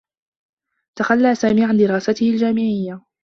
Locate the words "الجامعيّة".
2.31-3.05